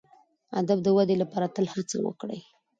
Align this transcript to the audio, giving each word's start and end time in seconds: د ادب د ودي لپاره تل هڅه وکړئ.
د 0.51 0.53
ادب 0.61 0.79
د 0.83 0.87
ودي 0.97 1.15
لپاره 1.21 1.51
تل 1.55 1.65
هڅه 1.73 1.97
وکړئ. 2.05 2.39